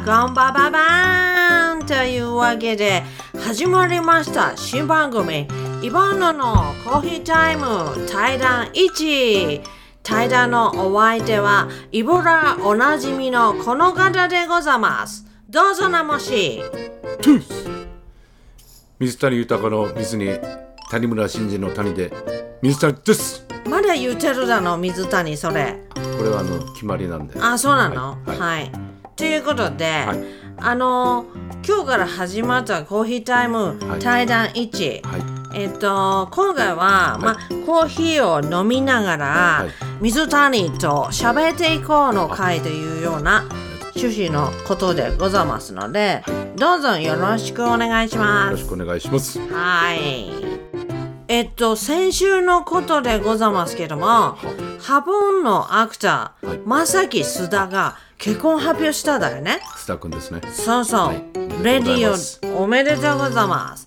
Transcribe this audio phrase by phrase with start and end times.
[0.00, 3.02] はこんばんばばーんというわけで
[3.38, 5.46] 始まりました新番組。
[5.82, 8.06] イボンノのコーヒータイム。
[8.08, 9.62] 対談1
[10.02, 15.26] 対談のお相手はイボラおなじみのこの方でございます。
[15.50, 16.62] どうぞなもし
[18.98, 20.38] 水谷豊の水に
[20.90, 22.10] 谷村新司の谷で。
[22.62, 25.76] 水谷ですまだ言ってるだの水谷それ。
[26.16, 27.38] これはあの決まりなんで。
[27.38, 28.18] あそうなの？
[28.24, 28.38] はい。
[28.38, 28.72] はい、
[29.16, 30.40] ということで、はい。
[30.62, 31.24] あの
[31.66, 34.00] 今日から始まったコーヒータイムはい。
[34.00, 35.22] 対談1、はい。
[35.62, 40.02] えっと今回は、まあコーヒーを飲みながら、はい。
[40.02, 43.44] 水谷と喋っていこうの会というような
[43.96, 46.22] 趣旨のことでございますので、
[46.56, 48.50] どうぞよろしくお願いしよます。
[48.52, 49.38] ろしくお願いします。
[49.52, 50.49] はい。
[51.30, 54.36] えっと、先週のことでございますけども、
[54.80, 56.58] ハボンのアクター、はい。
[56.58, 59.60] 正木須田が結婚発表しただよね。
[59.76, 60.40] 須田くんですね。
[60.52, 61.06] そうそう。
[61.06, 61.22] はい。
[61.62, 63.86] レディオ、おめでとうございます。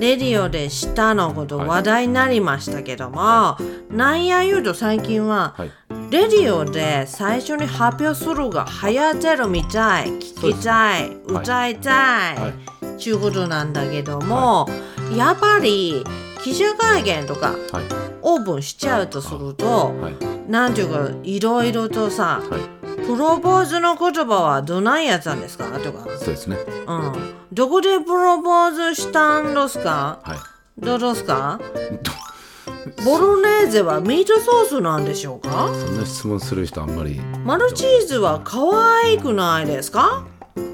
[0.00, 3.58] レディオでしたのこと話題になりましたけども、
[3.90, 5.70] なんや言うと最近は、はい。
[6.10, 11.10] レディオで最初に発表するが流行ってるみたい、聞きたい、はい。
[11.26, 12.52] 歌いたい、は
[12.96, 14.66] ちゅうことなんだけども、
[15.14, 16.02] やっぱり
[16.48, 17.84] 記者会見とかはい。
[18.22, 20.50] オープンしちゃうとすると、はい。
[20.50, 23.04] なんていうかいろいろとさ、はい。
[23.06, 25.66] プロポーズの言葉はどないやつなんですか？
[25.78, 26.56] とか、そうですね。
[26.86, 30.20] うん、どこでプロポーズしたんですか？
[30.22, 30.38] はい。
[30.78, 31.60] どうですか？
[32.02, 35.68] どボロネーゼはミートソースなんでしょうか？
[35.74, 37.20] そんな質問する人あんまり。
[37.44, 38.58] マルチーズは可
[39.04, 40.26] 愛くないですか？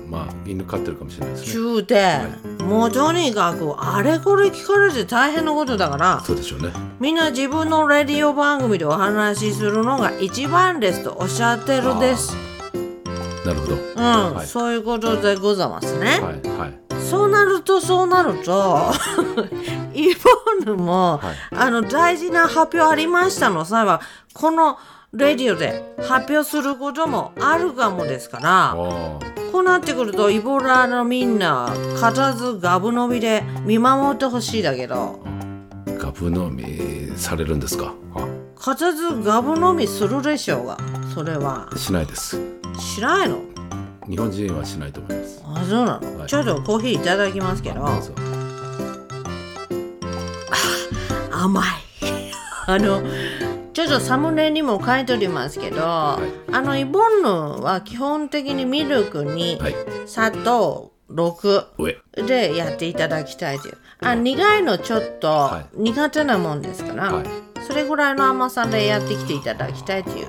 [0.09, 1.53] まあ犬飼ってるかもしれないですね。
[1.53, 6.71] 中で、もうとにかくあれこれ聞かれて大変なことだからそうでしょうね。
[7.01, 12.37] みんな自分のレディオ番組でお話しするのが一番ですとおっしゃってるです。
[13.45, 13.75] なるほど。
[13.75, 14.47] うん、はい。
[14.47, 16.21] そういうことでございますね。
[16.21, 16.85] はいはい。
[17.03, 18.93] そうなるとそうなると
[19.95, 21.37] イボンヌも、はい。
[21.57, 24.01] あの大事な発表ありましたの際は
[24.33, 24.79] この
[25.15, 28.75] レディオで発表することもあるかもですからあ
[29.53, 35.21] こうなってくるとイボラのみんな固ずガブ伸びで見守ってほしいだけど。
[35.25, 35.35] あ
[35.99, 37.95] ガブ飲みされるんですか？
[38.15, 38.27] あ。
[38.57, 40.77] 固ずガブ飲みするでしょうが
[41.15, 41.69] それは。
[41.77, 42.37] しないです。
[42.79, 43.39] しないの？
[44.09, 45.43] 日本人はしないと思います。
[45.47, 46.29] あそうなの、はい。
[46.29, 47.87] ちょっとコーヒーいただきますけど。
[47.87, 48.13] どうぞ。
[51.31, 51.65] 甘い。
[52.67, 53.03] あの
[53.75, 55.81] ちょっとサムネにも書いておりますけど、い。
[55.81, 56.19] あ
[56.63, 57.29] のイボンヌ
[57.63, 59.75] は基本的にミルクにはい。
[60.07, 61.97] 砂糖6上。
[62.25, 63.79] でやっていただきたいという。
[64.01, 67.27] あ苦いのちょっとは苦手なもんですから、はい。
[67.67, 70.29] それぐらいの甘さでやってきていただきたいという。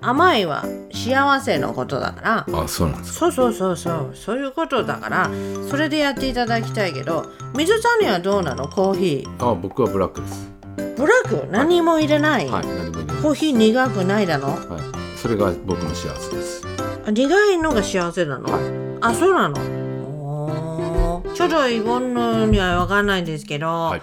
[0.00, 2.46] 甘いは幸せのことだから。
[2.62, 3.18] あそうなんですか。
[3.18, 4.14] そうそうそうそう。
[4.14, 5.30] そういうことだから
[5.68, 7.26] それでやっていただきたいけど
[7.56, 8.68] 水谷はどうなの？
[8.68, 10.48] コーヒあ僕はブラックです。
[10.52, 10.55] ー
[10.96, 12.66] ブラック何も入れない、はい。
[12.66, 13.16] 何もいない。
[13.18, 14.48] コーヒー苦くないだの？
[14.48, 15.18] はい。
[15.18, 16.66] それが僕の幸せです。
[17.06, 18.48] あ苦いのが幸せなの、
[19.00, 21.22] あそうなの？
[21.34, 24.02] ちょっとイボンヌには分かんないんですけど、はい。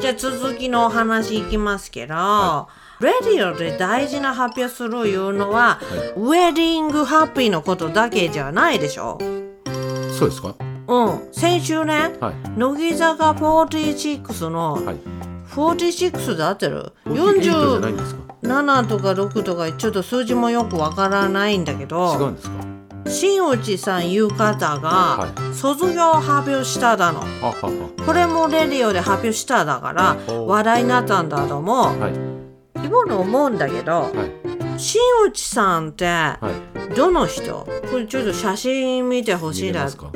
[0.00, 2.68] じゃあ続きのお話いきますけど、
[3.00, 5.80] レディオで大事な発表するいうのは、
[6.16, 9.18] ウェディングハッピーのことだけじゃないでしょ？
[10.16, 10.54] そうですか？
[10.86, 11.28] うん。
[11.32, 12.34] 先週ね、はい。
[12.58, 14.96] 乃木坂46のはい
[15.50, 22.54] 46で合ってる？48じゃないんですか？47とか6とかちょっと数字もよくわからないんだけ違どうんですか？
[23.06, 27.20] 新内さんいう方がは卒業発表しただの。
[27.20, 32.00] あははこれもレディオで発表しただからお話題になったんだと思う。
[32.00, 32.86] はい。
[32.86, 34.78] 今の思うんだけどはい。
[34.78, 36.38] 新内さんっては
[36.92, 36.94] い。
[36.94, 37.66] どの人？
[37.90, 39.90] これちょっと写真見てほしいな。
[39.90, 40.10] こ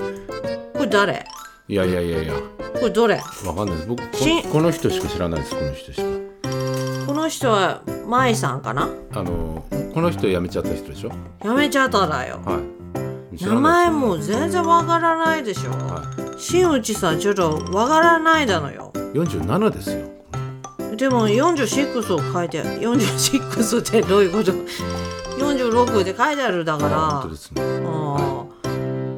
[0.78, 1.26] れ誰？
[1.66, 2.34] いやいやいやいや。
[2.74, 3.14] これどれ？
[3.46, 3.88] わかんないです。
[3.88, 6.08] 僕こしこの人しか知らないですこの人しか。
[7.06, 8.90] この人は舞さんかな？
[9.12, 9.64] あの
[9.94, 11.12] この人辞めちゃった人でしょ？
[11.42, 12.42] やめちゃっただよ。
[12.44, 12.60] は
[13.32, 13.38] い。
[13.38, 16.02] 知名らない前も全然わからないでしょ、は
[16.38, 18.92] 新内さんちょっとわからないだのよ。
[18.94, 20.06] い47ですよ。
[20.96, 24.52] でも46を書いてある46ってどういうこと
[25.38, 27.06] ？46って書いてあるだから。
[27.06, 27.62] あ本当ですね。
[27.62, 28.23] ああ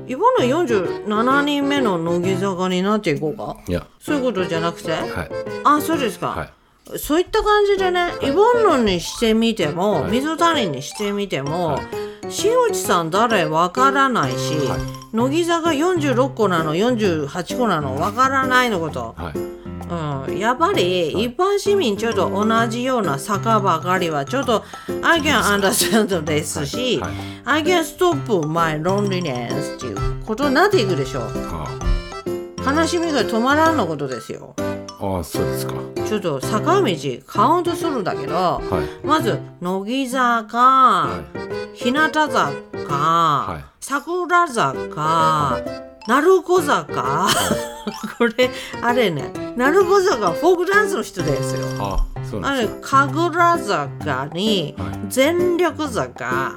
[0.08, 3.56] 今の47人目の乃木坂になっていこうか？
[3.68, 3.86] いや。
[3.98, 4.92] そういうことじゃなくて？
[4.92, 5.30] はい。
[5.64, 6.98] あそうですか、はい。
[6.98, 10.12] そういった感じでねイボンヌにしてみても、はい。
[10.12, 11.80] 水谷にしてみても、は
[12.28, 14.76] 新内さん誰わからないし、は
[15.16, 20.28] 乃木坂46個なの48個なのわからないのこと、はい。
[20.28, 24.62] うん、やっぱり一般市民ちょっと同じような坂ばかりはちょっと
[25.02, 27.12] I can understand ですし、はい。
[27.46, 31.22] I can stop my loneliness っていうことになっていくでしょう。
[31.34, 31.66] あ
[32.74, 34.54] 悲しみが止まらんのことですよ。
[34.58, 35.74] ああそうですか。
[36.06, 36.96] ちょっと坂道
[37.26, 38.60] カウントするんだけどは
[39.02, 39.06] い。
[39.06, 41.24] まず乃木坂、は
[41.72, 45.62] 日向坂、い桜坂、
[46.08, 47.28] 鳴子坂、
[48.18, 48.50] これ
[48.82, 49.32] あれね。
[49.56, 51.68] 鳴子坂フォークダンスの人ですよ。
[51.78, 54.88] あそうなあれ神楽坂にはい。
[55.08, 56.54] 全力坂。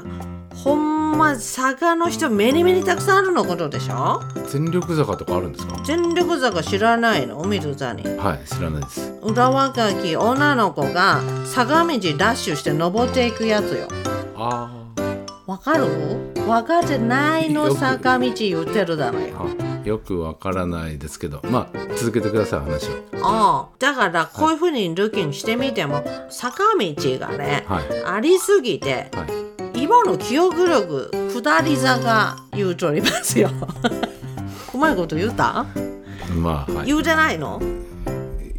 [0.56, 4.20] ほんま坂の人目に目にたくさんあるのことでしょ？
[4.48, 5.76] 全力坂とかあるんですか？
[5.86, 7.44] 全力坂知らないの？
[7.46, 9.14] 水座にはい知らないです。
[9.22, 13.88] 裏若き女の子が坂道ダッシュして登っていくやつよ。
[14.36, 14.72] あ
[15.50, 15.86] わかる？
[16.36, 19.48] 分かってないの坂道言ってるだろよ。
[19.84, 21.42] あよくわからないですけど。
[21.50, 22.92] まあ続けてください話を。
[23.24, 27.84] ああだからこういうふうにルキンしてみても坂道がねはい。
[28.06, 29.26] ありすぎては
[29.74, 29.82] い。
[29.84, 33.50] 今の記憶力下り坂言うとりますよ。
[34.74, 35.66] うまいこと言った？
[36.36, 36.86] まあはい。
[36.86, 37.60] 言うてないの？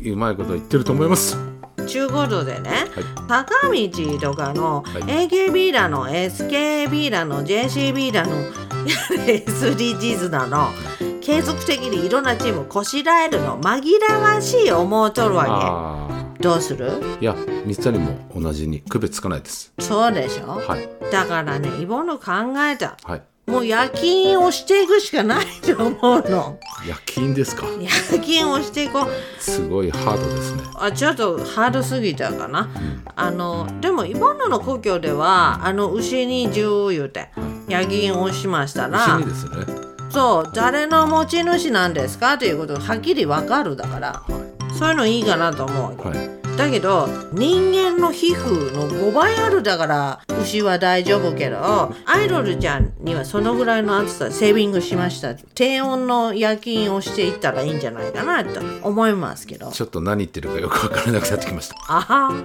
[0.05, 1.37] うまいこと言ってると思います
[1.91, 2.71] ちゅうことでね、
[3.27, 5.29] は坂道とかのはい。
[5.29, 8.33] AKB だの SKB だの JCB だの
[9.27, 10.69] SDGs だの。
[11.21, 13.61] 継続的にいろんなチームこしらえるの。
[13.61, 16.07] 紛らわしい思うとるわ
[16.39, 16.43] け。
[16.43, 16.93] どうする？
[17.21, 17.35] いや
[17.67, 19.73] 水谷も同じに区別つかないです。
[19.81, 20.89] そうでしょ、はい。
[21.11, 22.33] だからねイボの考
[22.73, 26.59] えたはいもう夜勤をしていくしかないと思うの。
[26.87, 27.67] 夜勤ですか。
[27.81, 27.89] 夜
[28.21, 29.43] 勤をしていこう。
[29.43, 30.63] すごいハードですね。
[30.77, 32.69] あちょっとハードすぎたかな、
[33.17, 37.31] あのでもイボンヌの故郷ではあの牛に10言うて
[37.69, 39.91] 夜勤をしましたら牛にですよね。
[40.11, 44.23] そう誰の持ち主なんですかということがはっきりわかるだからは
[44.79, 46.09] そういうのいいかなと思う。
[46.09, 55.35] はいだけど人間の皮膚の5倍あるだから牛は大丈夫けどアイドルちゃんにはそのぐらいの暑さセービングしました。
[55.35, 59.71] 低温の夜勤をしていったらいいんじゃないかなと思いますけど。
[59.71, 61.77] ちょっと何言ってるかよくわからなくなってきました。
[61.89, 62.45] あは。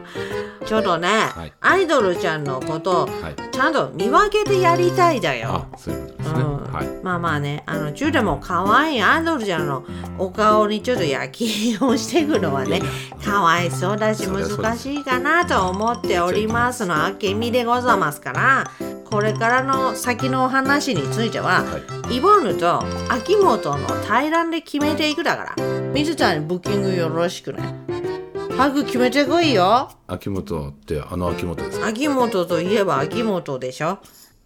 [0.65, 1.09] ちょっとね、
[1.45, 1.51] い。
[1.61, 3.51] アイドルちゃんのことはい。
[3.51, 5.67] ちゃんと見分けてやりたいだよ。
[5.73, 6.73] あそういうことですね、うん。
[6.73, 6.87] はい。
[7.03, 9.85] まあまあね、あの中でも可愛いアイドルちゃんの
[10.17, 12.81] お顔にちょっと焼きをしていくのはね、
[13.23, 18.71] かわいそうだ難しいかなと思っておりますのあけみでございますから、
[19.05, 27.83] これからの先のお話については、はイボヌと秋元の対談で決めていくだから、水谷ブッキングよろしくね。
[28.57, 29.89] 早く決めてこいよ。
[30.07, 31.87] 秋元ってあの秋元ですか？
[31.87, 33.99] 秋元といえば秋元でしょ。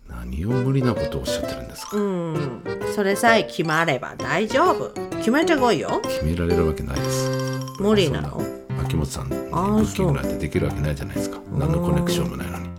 [0.08, 2.64] 何を無理なことをおっしゃってるんですか、うん。
[2.96, 4.92] それさえ決まれば大丈夫。
[5.18, 6.02] 決めてこいよ。
[6.04, 7.30] 決められるわけないです。
[7.80, 8.42] 無理なの？
[8.90, 11.40] そん秋元さんにブッキングなんてできるわけないじゃないですか。
[11.52, 12.70] 何のコネクションもないのに。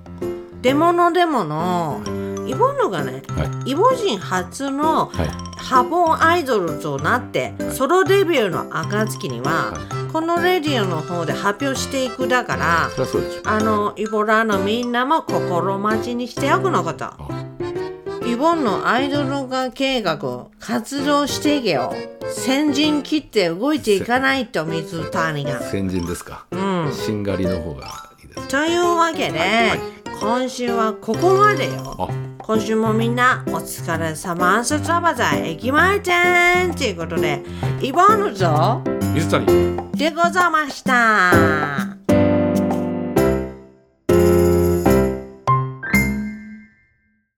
[0.62, 2.02] でものでもの
[2.46, 3.70] イボヌがねはい。
[3.70, 5.50] イボ人初のはい。
[5.60, 9.74] ハボンアイドルとなってソロデビューの暁には
[10.12, 12.88] このレディオの方で発表していくだから
[13.44, 17.12] あのイボラのみんなも心待ちにしておくのこと
[18.30, 21.92] あイボンのアイドル化計画活動していけよ。
[22.28, 25.60] 先陣切って動いていかないと水谷が。
[25.60, 26.92] 先人ですか、うん。
[26.92, 27.88] しんがりの方が
[28.22, 29.40] いいですというわけで、
[30.20, 31.96] 今週はここまでよ。
[31.98, 32.08] あ。
[32.38, 37.42] 今週もみんなお疲れ様スタバザ駅前店ということで
[37.82, 38.80] イボンヌと
[39.12, 39.76] 水谷。
[39.92, 41.89] でございました